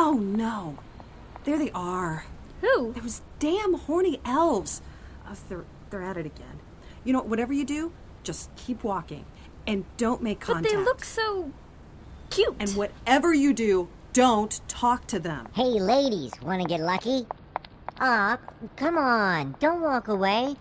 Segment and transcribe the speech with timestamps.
[0.00, 0.78] Oh no.
[1.42, 2.24] There they are.
[2.60, 2.92] Who?
[2.92, 4.80] Those damn horny elves.
[5.28, 6.60] Oh, they're, they're at it again.
[7.02, 7.90] You know, whatever you do,
[8.22, 9.24] just keep walking.
[9.66, 10.62] And don't make contact.
[10.62, 10.84] But contact.
[10.84, 11.50] they look so
[12.30, 12.54] cute.
[12.60, 15.48] And whatever you do, don't talk to them.
[15.52, 17.26] Hey, ladies, want to get lucky?
[17.98, 18.38] Aw,
[18.76, 20.54] come on, don't walk away.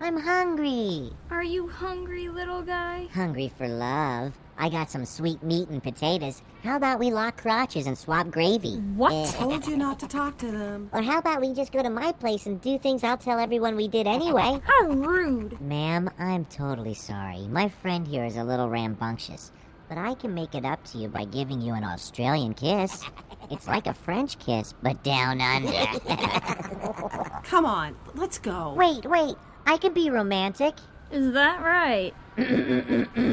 [0.00, 1.12] I'm hungry.
[1.30, 3.06] Are you hungry, little guy?
[3.14, 4.32] Hungry for love.
[4.60, 6.42] I got some sweet meat and potatoes.
[6.62, 8.74] How about we lock crotches and swap gravy?
[8.94, 9.14] What?
[9.14, 9.32] Eh.
[9.32, 10.90] Told you not to talk to them.
[10.92, 13.74] Or how about we just go to my place and do things I'll tell everyone
[13.74, 14.60] we did anyway?
[14.66, 15.58] How rude.
[15.62, 17.48] Ma'am, I'm totally sorry.
[17.48, 19.50] My friend here is a little rambunctious.
[19.88, 23.02] But I can make it up to you by giving you an Australian kiss.
[23.50, 25.72] It's like a French kiss, but down under.
[27.42, 28.74] Come on, let's go.
[28.76, 29.34] wait, wait.
[29.66, 30.74] I can be romantic.
[31.10, 32.14] Is that right?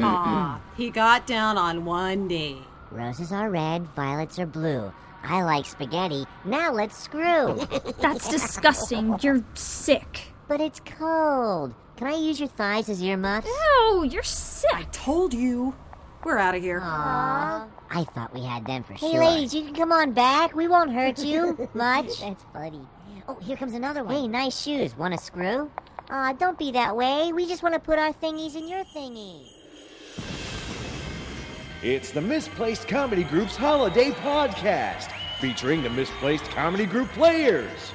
[0.02, 2.58] Aw, he got down on one knee.
[2.90, 4.92] Roses are red, violets are blue.
[5.22, 6.26] I like spaghetti.
[6.44, 7.66] Now let's screw.
[8.00, 9.18] That's disgusting.
[9.20, 10.20] You're sick.
[10.46, 11.74] but it's cold.
[11.96, 13.48] Can I use your thighs as earmuffs?
[13.48, 14.70] No, you're sick.
[14.72, 15.74] I Told you.
[16.24, 16.80] We're out of here.
[16.80, 17.68] Aww.
[17.90, 19.10] I thought we had them for sure.
[19.10, 20.54] Hey, ladies, you can come on back.
[20.54, 22.20] We won't hurt you much.
[22.20, 22.80] That's funny.
[23.28, 24.14] Oh, here comes another one.
[24.14, 24.96] Hey, nice shoes.
[24.96, 25.70] Want a screw?
[26.10, 27.32] Aw, don't be that way.
[27.34, 29.42] We just want to put our thingies in your thingy.
[31.82, 37.92] It's the Misplaced Comedy Group's Holiday Podcast, featuring the Misplaced Comedy Group players.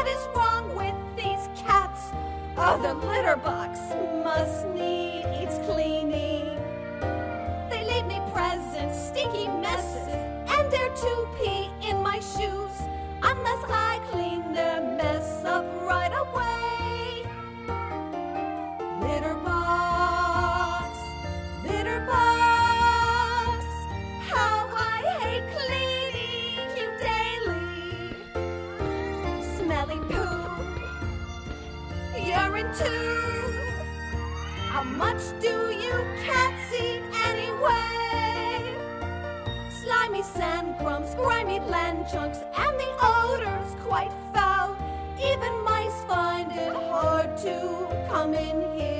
[0.00, 2.12] What is wrong with these cats?
[2.56, 3.78] Oh, the litter box
[4.24, 6.56] must need its cleaning.
[7.68, 12.80] They leave me presents, sticky messes, and dare to pee in my shoes
[13.22, 17.26] unless I clean their mess up right away.
[19.02, 19.34] Litter
[40.20, 44.76] Slimy sand crumbs, grimy land chunks, and the odor's quite foul.
[45.18, 48.99] Even mice find it hard to come in here.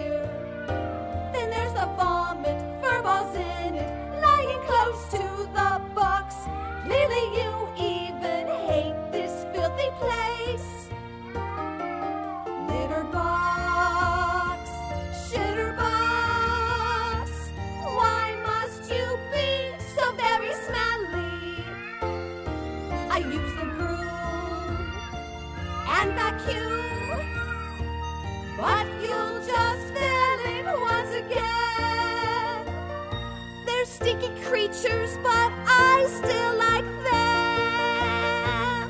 [34.01, 36.85] They're sticky creatures, but I still like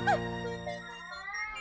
[0.07, 0.21] them.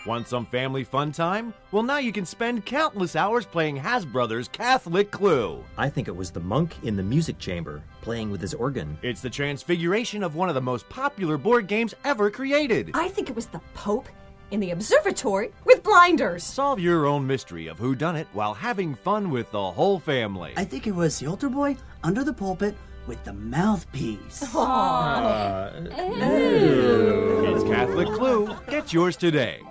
[0.05, 1.53] Want some family fun time?
[1.71, 5.63] Well, now you can spend countless hours playing Hasbrothers Catholic Clue.
[5.77, 8.97] I think it was the monk in the music chamber playing with his organ.
[9.01, 12.91] It's the transfiguration of one of the most popular board games ever created.
[12.93, 14.09] I think it was the Pope
[14.51, 16.43] in the observatory with blinders.
[16.43, 20.53] Solve your own mystery of who done it while having fun with the whole family.
[20.57, 22.75] I think it was the altar boy under the pulpit
[23.09, 24.55] with the mouthpiece.
[24.55, 28.55] Uh, it's Catholic Clue.
[28.69, 29.61] Get yours today.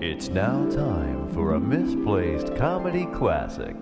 [0.00, 3.76] It's now time for a misplaced comedy classic.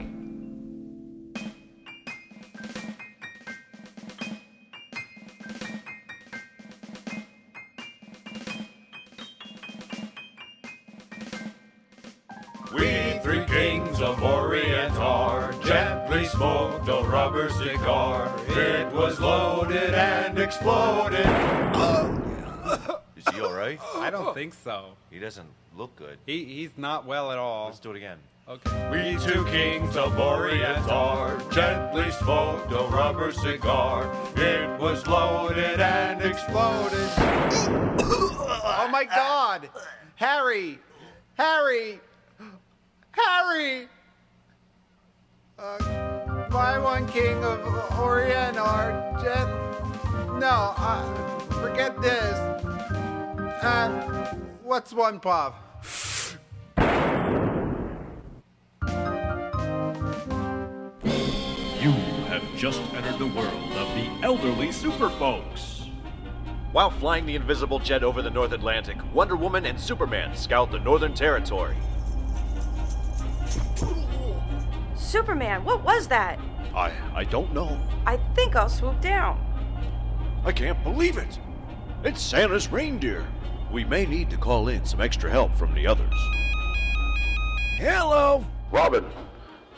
[12.74, 15.29] We three kings of Orient are gently
[16.40, 18.34] smoked a rubber cigar.
[18.48, 21.26] It was loaded and exploded.
[23.14, 23.78] Is he all right?
[23.96, 24.96] I don't think so.
[25.10, 26.16] He doesn't look good.
[26.24, 27.66] He he's not well at all.
[27.66, 28.16] Let's do it again.
[28.48, 28.88] Okay.
[28.90, 34.10] We two kings of Orient are gently smoked a rubber cigar.
[34.36, 37.10] It was loaded and exploded.
[38.72, 39.68] Oh my God,
[40.14, 40.78] Harry,
[41.36, 42.00] Harry,
[43.12, 43.88] Harry.
[45.58, 46.19] Uh,
[46.50, 47.60] my one king of
[47.98, 48.92] Orient are
[49.22, 49.48] gen.
[50.38, 52.38] No, uh, forget this.
[53.62, 55.84] Uh, what's one pop?
[61.80, 61.92] You
[62.28, 65.86] have just entered the world of the elderly super folks.
[66.72, 70.78] While flying the invisible jet over the North Atlantic, Wonder Woman and Superman scout the
[70.78, 71.76] Northern Territory.
[75.10, 76.38] Superman, what was that?
[76.72, 77.80] I I don't know.
[78.06, 79.40] I think I'll swoop down.
[80.44, 81.36] I can't believe it.
[82.04, 83.26] It's Santa's reindeer.
[83.72, 86.14] We may need to call in some extra help from the others.
[87.78, 88.46] Hello!
[88.70, 89.04] Robin,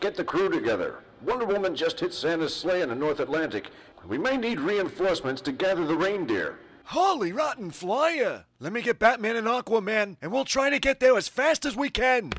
[0.00, 0.98] get the crew together.
[1.22, 3.70] Wonder Woman just hit Santa's sleigh in the North Atlantic.
[4.06, 6.58] We may need reinforcements to gather the reindeer.
[6.84, 8.44] Holy rotten flyer!
[8.60, 11.74] Let me get Batman and Aquaman, and we'll try to get there as fast as
[11.74, 12.32] we can.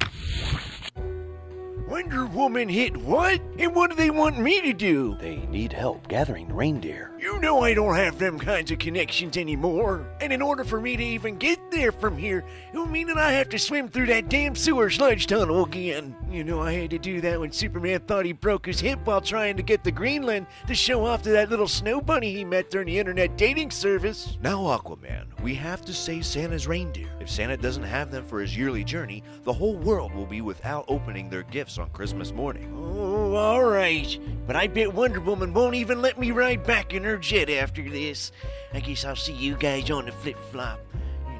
[1.94, 3.40] Wonder Woman hit what?
[3.60, 5.16] And what do they want me to do?
[5.22, 7.12] They need help gathering the reindeer.
[7.24, 10.06] You know I don't have them kinds of connections anymore.
[10.20, 12.44] And in order for me to even get there from here,
[12.74, 16.18] it'll mean that I have to swim through that damn sewer sludge tunnel again.
[16.30, 19.22] You know, I had to do that when Superman thought he broke his hip while
[19.22, 22.70] trying to get the Greenland to show off to that little snow bunny he met
[22.70, 24.38] during the internet dating service.
[24.42, 27.08] Now, Aquaman, we have to save Santa's reindeer.
[27.22, 30.84] If Santa doesn't have them for his yearly journey, the whole world will be without
[30.90, 32.70] opening their gifts on Christmas morning.
[32.76, 34.20] Oh, all right.
[34.46, 37.82] But I bet Wonder Woman won't even let me ride back in her jet after
[37.88, 38.32] this.
[38.74, 40.80] I guess I'll see you guys on the flip flop.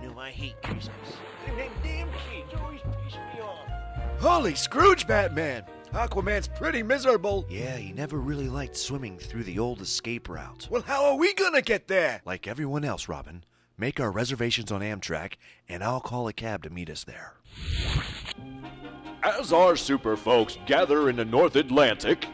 [0.02, 0.90] You know I hate Christmas.
[1.48, 4.22] And them damn kids always piss me off.
[4.22, 5.64] Holy Scrooge, Batman!
[5.94, 7.46] Aquaman's pretty miserable.
[7.50, 10.68] Yeah, he never really liked swimming through the old escape route.
[10.72, 12.22] Well, how are we gonna get there?
[12.26, 13.44] Like everyone else, Robin,
[13.78, 15.34] make our reservations on Amtrak,
[15.70, 17.34] and I'll call a cab to meet us there.
[19.24, 22.26] As our super folks gather in the North Atlantic,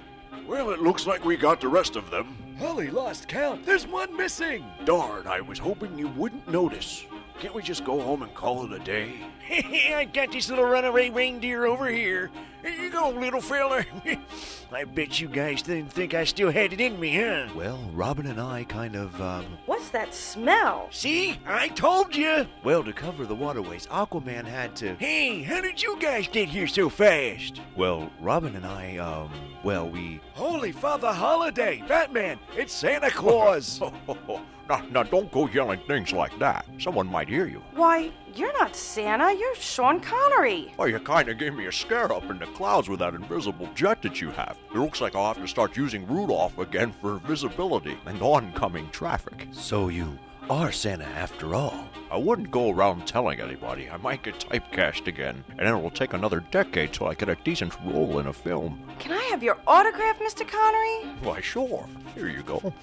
[0.48, 2.49] Well, it looks like we got the rest of them.
[2.60, 3.66] Holy lost count.
[3.66, 4.66] There's one missing.
[4.84, 7.06] Darn, I was hoping you wouldn't notice.
[7.40, 9.14] Can't we just go home and call it a day?
[9.96, 12.30] I got this little runaway reindeer over here.
[12.62, 13.84] Here you go, little fella.
[14.72, 17.48] I bet you guys didn't think I still had it in me, huh?
[17.56, 19.46] Well, Robin and I kind of, um.
[19.66, 20.88] What's that smell?
[20.92, 21.40] See?
[21.48, 22.46] I told you.
[22.64, 24.94] Well, to cover the waterways, Aquaman had to.
[24.96, 27.62] Hey, how did you guys get here so fast?
[27.76, 29.32] Well, Robin and I, um.
[29.64, 30.20] Well, we.
[30.34, 31.84] Holy Father Holiday!
[31.88, 32.38] Batman!
[32.56, 33.82] It's Santa Claus!
[34.70, 36.66] now, now, don't go yelling things like that.
[36.78, 37.64] Someone might hear you.
[37.74, 40.74] Why, you're not Santa, you're Sean Connery.
[40.78, 43.68] Well, you kind of gave me a scare up in the clouds with that invisible
[43.74, 44.58] jet that you have.
[44.74, 49.48] It looks like I'll have to start using Rudolph again for visibility and oncoming traffic.
[49.52, 50.18] So you
[50.50, 51.86] are Santa after all.
[52.12, 53.88] I wouldn't go around telling anybody.
[53.88, 57.36] I might get typecast again, and it will take another decade till I get a
[57.36, 58.82] decent role in a film.
[58.98, 60.48] Can I have your autograph, Mr.
[60.48, 61.14] Connery?
[61.22, 61.86] Why, sure.
[62.16, 62.74] Here you go.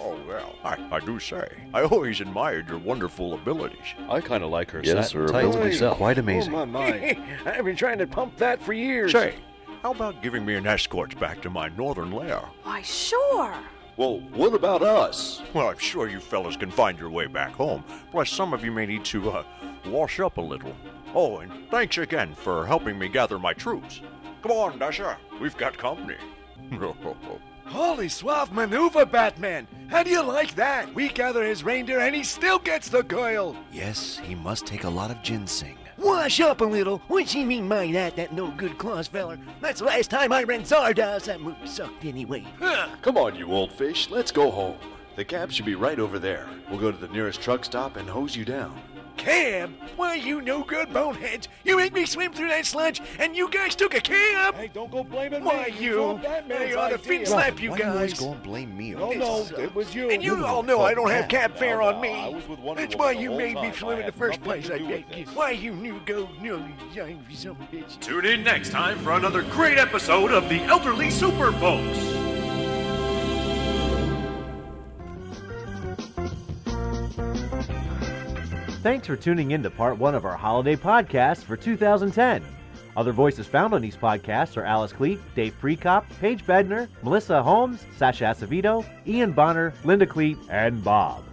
[0.00, 3.94] Oh, well, I, I do say, I always admired your wonderful abilities.
[4.08, 5.94] I kind of like her Yes, satin her tights abilities myself.
[5.94, 6.54] are quite amazing.
[6.56, 7.18] Oh, my, my.
[7.46, 9.12] I've been trying to pump that for years.
[9.12, 9.36] Say,
[9.82, 12.40] how about giving me an escort back to my northern lair?
[12.64, 13.54] Why, sure.
[13.96, 15.40] Well, what about us?
[15.54, 17.82] Well, I'm sure you fellas can find your way back home.
[18.10, 19.44] Plus, some of you may need to, uh,
[19.86, 20.74] wash up a little.
[21.14, 24.02] Oh, and thanks again for helping me gather my troops.
[24.42, 25.16] Come on, Dasher.
[25.40, 26.16] We've got company.
[27.66, 29.66] Holy suave maneuver, Batman!
[29.88, 30.92] How do you like that?
[30.94, 33.56] We gather his reindeer and he still gets the girl!
[33.72, 35.76] yes, he must take a lot of ginseng.
[35.98, 36.98] Wash up a little.
[37.08, 39.38] What you mean by that, that no good Claus feller?
[39.60, 41.24] That's the last time I ran Zardoz.
[41.24, 42.44] That movie sucked anyway.
[42.60, 42.88] Huh.
[43.00, 44.10] Come on, you old fish.
[44.10, 44.76] Let's go home.
[45.16, 46.48] The cab should be right over there.
[46.68, 48.78] We'll go to the nearest truck stop and hose you down.
[49.16, 49.72] Cab?
[49.96, 51.48] Why, you no good boneheads!
[51.64, 54.54] You make me swim through that sludge, and you guys took a cab!
[54.54, 55.46] Hey, don't go blaming me.
[55.46, 56.02] Why, you?
[56.02, 56.98] all Batman's I ought to idea.
[56.98, 58.20] fin slap you Why do you always guys!
[58.20, 59.58] go and blame me No, on no, this?
[59.58, 60.10] it was you.
[60.10, 62.10] And you all know I don't have cab fare on me.
[62.12, 64.42] I was with Wonder That's Woman why you whole made me swim in the first
[64.42, 65.24] place, I do bet you.
[65.24, 65.34] this.
[65.34, 67.98] Why you knew go, no, you some bitch.
[68.00, 72.15] Tune in next time for another great episode of the Elderly Super Folks.
[78.86, 82.44] Thanks for tuning in to part one of our holiday podcast for 2010.
[82.96, 87.84] Other voices found on these podcasts are Alice Cleet, Dave Prekop, Paige Bedner, Melissa Holmes,
[87.96, 91.24] Sasha Acevedo, Ian Bonner, Linda Cleet, and Bob.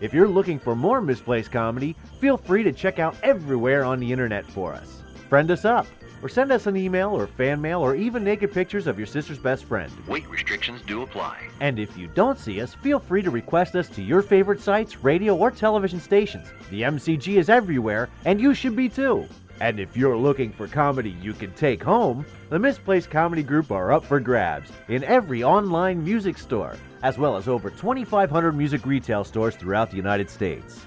[0.00, 4.10] If you're looking for more misplaced comedy, feel free to check out everywhere on the
[4.10, 5.02] internet for us.
[5.28, 5.86] Friend us up,
[6.22, 9.38] or send us an email or fan mail or even naked pictures of your sister's
[9.38, 9.92] best friend.
[10.06, 11.48] Weight restrictions do apply.
[11.60, 15.02] And if you don't see us, feel free to request us to your favorite sites,
[15.02, 16.48] radio, or television stations.
[16.70, 19.26] The MCG is everywhere, and you should be too.
[19.60, 23.92] And if you're looking for comedy you can take home, the Misplaced Comedy Group are
[23.92, 29.24] up for grabs in every online music store, as well as over 2,500 music retail
[29.24, 30.84] stores throughout the United States.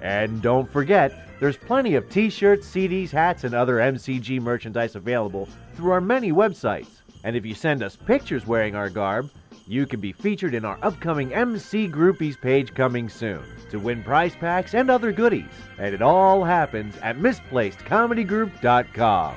[0.00, 5.48] And don't forget, there's plenty of t shirts, CDs, hats, and other MCG merchandise available
[5.74, 6.88] through our many websites.
[7.24, 9.30] And if you send us pictures wearing our garb,
[9.66, 14.36] you can be featured in our upcoming MC Groupies page coming soon to win prize
[14.36, 15.50] packs and other goodies.
[15.78, 19.34] And it all happens at misplacedcomedygroup.com.